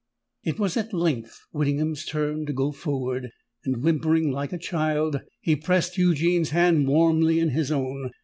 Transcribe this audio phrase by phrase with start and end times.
[0.43, 3.29] It was at length Whittingham's turn to go forward;
[3.65, 8.09] and, whimpering like a child, he pressed Eugene's hand warmly in his own.